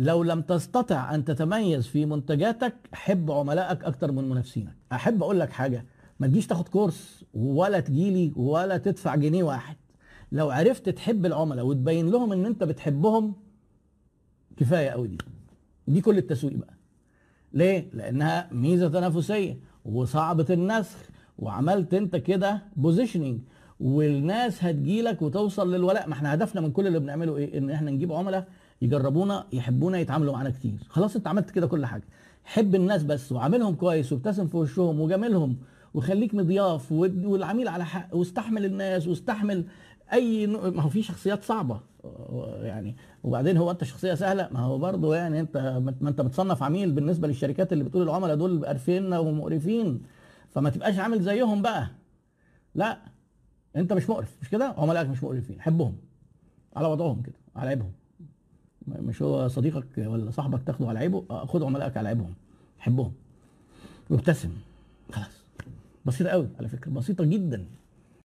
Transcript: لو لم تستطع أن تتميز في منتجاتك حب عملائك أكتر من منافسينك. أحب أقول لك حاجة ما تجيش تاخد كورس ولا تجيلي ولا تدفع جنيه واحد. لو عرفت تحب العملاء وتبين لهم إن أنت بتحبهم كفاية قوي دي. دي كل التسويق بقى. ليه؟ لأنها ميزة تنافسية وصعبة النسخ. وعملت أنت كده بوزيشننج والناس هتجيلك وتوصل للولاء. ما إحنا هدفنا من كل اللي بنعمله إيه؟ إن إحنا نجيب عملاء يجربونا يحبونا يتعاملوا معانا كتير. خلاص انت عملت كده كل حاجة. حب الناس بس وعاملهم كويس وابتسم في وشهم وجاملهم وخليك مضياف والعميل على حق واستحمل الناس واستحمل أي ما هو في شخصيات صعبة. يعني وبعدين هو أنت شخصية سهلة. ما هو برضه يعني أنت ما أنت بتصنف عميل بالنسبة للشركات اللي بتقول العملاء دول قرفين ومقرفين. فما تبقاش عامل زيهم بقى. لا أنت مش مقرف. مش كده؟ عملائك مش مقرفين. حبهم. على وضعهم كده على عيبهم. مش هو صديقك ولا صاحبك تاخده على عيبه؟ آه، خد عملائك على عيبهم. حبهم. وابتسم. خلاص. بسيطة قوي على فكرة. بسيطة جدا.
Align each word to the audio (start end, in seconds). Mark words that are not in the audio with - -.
لو 0.00 0.22
لم 0.22 0.40
تستطع 0.42 1.14
أن 1.14 1.24
تتميز 1.24 1.86
في 1.86 2.06
منتجاتك 2.06 2.74
حب 2.92 3.30
عملائك 3.30 3.84
أكتر 3.84 4.12
من 4.12 4.28
منافسينك. 4.28 4.76
أحب 4.92 5.22
أقول 5.22 5.40
لك 5.40 5.50
حاجة 5.50 5.86
ما 6.20 6.26
تجيش 6.26 6.46
تاخد 6.46 6.68
كورس 6.68 7.24
ولا 7.34 7.80
تجيلي 7.80 8.32
ولا 8.36 8.76
تدفع 8.76 9.14
جنيه 9.14 9.42
واحد. 9.42 9.76
لو 10.32 10.50
عرفت 10.50 10.88
تحب 10.88 11.26
العملاء 11.26 11.66
وتبين 11.66 12.10
لهم 12.10 12.32
إن 12.32 12.46
أنت 12.46 12.64
بتحبهم 12.64 13.34
كفاية 14.56 14.88
قوي 14.88 15.08
دي. 15.08 15.18
دي 15.88 16.00
كل 16.00 16.18
التسويق 16.18 16.56
بقى. 16.56 16.74
ليه؟ 17.52 17.90
لأنها 17.92 18.48
ميزة 18.52 18.88
تنافسية 18.88 19.58
وصعبة 19.84 20.46
النسخ. 20.50 20.98
وعملت 21.38 21.94
أنت 21.94 22.16
كده 22.16 22.62
بوزيشننج 22.76 23.40
والناس 23.80 24.64
هتجيلك 24.64 25.22
وتوصل 25.22 25.74
للولاء. 25.74 26.08
ما 26.08 26.14
إحنا 26.14 26.34
هدفنا 26.34 26.60
من 26.60 26.72
كل 26.72 26.86
اللي 26.86 26.98
بنعمله 26.98 27.36
إيه؟ 27.36 27.58
إن 27.58 27.70
إحنا 27.70 27.90
نجيب 27.90 28.12
عملاء 28.12 28.48
يجربونا 28.82 29.46
يحبونا 29.52 29.98
يتعاملوا 29.98 30.32
معانا 30.32 30.50
كتير. 30.50 30.78
خلاص 30.88 31.16
انت 31.16 31.26
عملت 31.26 31.50
كده 31.50 31.66
كل 31.66 31.86
حاجة. 31.86 32.04
حب 32.44 32.74
الناس 32.74 33.02
بس 33.02 33.32
وعاملهم 33.32 33.74
كويس 33.74 34.12
وابتسم 34.12 34.46
في 34.46 34.56
وشهم 34.56 35.00
وجاملهم 35.00 35.56
وخليك 35.94 36.34
مضياف 36.34 36.92
والعميل 36.92 37.68
على 37.68 37.84
حق 37.84 38.16
واستحمل 38.16 38.64
الناس 38.64 39.08
واستحمل 39.08 39.64
أي 40.12 40.46
ما 40.46 40.82
هو 40.82 40.88
في 40.88 41.02
شخصيات 41.02 41.44
صعبة. 41.44 41.80
يعني 42.62 42.96
وبعدين 43.24 43.56
هو 43.56 43.70
أنت 43.70 43.84
شخصية 43.84 44.14
سهلة. 44.14 44.48
ما 44.52 44.60
هو 44.60 44.78
برضه 44.78 45.16
يعني 45.16 45.40
أنت 45.40 45.56
ما 46.00 46.08
أنت 46.08 46.20
بتصنف 46.20 46.62
عميل 46.62 46.92
بالنسبة 46.92 47.28
للشركات 47.28 47.72
اللي 47.72 47.84
بتقول 47.84 48.02
العملاء 48.02 48.36
دول 48.36 48.66
قرفين 48.66 49.14
ومقرفين. 49.14 50.02
فما 50.48 50.70
تبقاش 50.70 50.98
عامل 50.98 51.22
زيهم 51.22 51.62
بقى. 51.62 51.86
لا 52.74 52.98
أنت 53.76 53.92
مش 53.92 54.10
مقرف. 54.10 54.36
مش 54.42 54.50
كده؟ 54.50 54.74
عملائك 54.78 55.08
مش 55.08 55.24
مقرفين. 55.24 55.60
حبهم. 55.60 55.96
على 56.76 56.88
وضعهم 56.88 57.22
كده 57.22 57.36
على 57.56 57.68
عيبهم. 57.68 57.92
مش 58.98 59.22
هو 59.22 59.48
صديقك 59.48 59.86
ولا 59.98 60.30
صاحبك 60.30 60.60
تاخده 60.66 60.88
على 60.88 60.98
عيبه؟ 60.98 61.24
آه، 61.30 61.46
خد 61.46 61.62
عملائك 61.62 61.96
على 61.96 62.08
عيبهم. 62.08 62.34
حبهم. 62.78 63.12
وابتسم. 64.10 64.50
خلاص. 65.12 65.42
بسيطة 66.04 66.30
قوي 66.30 66.48
على 66.58 66.68
فكرة. 66.68 66.90
بسيطة 66.90 67.24
جدا. 67.24 67.64